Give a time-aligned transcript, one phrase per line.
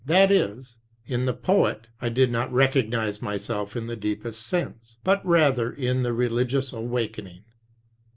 [0.07, 5.23] That is, in the 'poet' I did not recognize myself in the deepest sense; but
[5.23, 7.43] rather in the religious awakening."